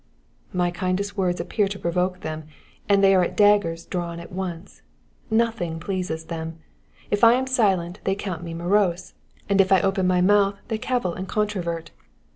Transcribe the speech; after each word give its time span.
^^ 0.01 0.03
My 0.51 0.71
kindest 0.71 1.15
words 1.15 1.39
appear 1.39 1.67
to 1.67 1.77
provoke 1.77 2.21
them, 2.21 2.45
and 2.89 3.03
they 3.03 3.13
are 3.13 3.21
at 3.21 3.37
daggers 3.37 3.85
drawn 3.85 4.19
at 4.19 4.31
once. 4.31 4.81
Nothing 5.29 5.79
pleases 5.79 6.25
them; 6.25 6.57
if 7.11 7.23
I 7.23 7.35
nm 7.35 7.47
silent 7.47 7.99
they 8.03 8.15
count 8.15 8.41
me 8.43 8.55
morose, 8.55 9.13
and 9.47 9.61
if 9.61 9.69
T 9.69 9.75
open 9.81 10.07
my 10.07 10.19
mouth 10.19 10.55
they 10.69 10.79
cavil 10.79 11.13
and 11.13 11.27
controvert. 11.27 11.91